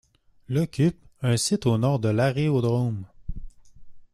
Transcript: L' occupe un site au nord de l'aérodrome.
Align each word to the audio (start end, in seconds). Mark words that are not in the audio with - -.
L' 0.49 0.57
occupe 0.57 0.97
un 1.21 1.37
site 1.37 1.67
au 1.67 1.77
nord 1.77 1.99
de 1.99 2.09
l'aérodrome. 2.09 3.05